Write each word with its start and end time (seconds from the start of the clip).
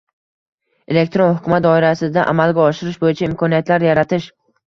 elektron 0.93 1.33
hukumat 1.35 1.65
doirasida 1.65 2.25
amalga 2.33 2.65
oshirish 2.71 2.97
bo‘yicha 3.05 3.25
imkoniyatlar 3.27 3.89
yaratish; 3.89 4.29